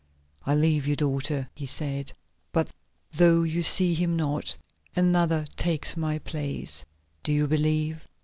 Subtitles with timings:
[0.47, 2.13] "I leave you, daughter," he said,
[2.51, 2.71] "but
[3.13, 4.57] though you see him not,
[4.95, 6.83] another takes my place.
[7.21, 8.07] Do you believe?"